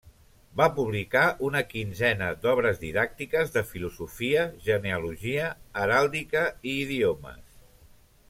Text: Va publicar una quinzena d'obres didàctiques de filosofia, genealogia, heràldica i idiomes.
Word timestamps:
Va 0.59 0.67
publicar 0.77 1.25
una 1.47 1.59
quinzena 1.73 2.29
d'obres 2.45 2.79
didàctiques 2.85 3.53
de 3.57 3.63
filosofia, 3.73 4.47
genealogia, 4.69 5.53
heràldica 5.83 6.45
i 6.73 6.75
idiomes. 6.89 7.45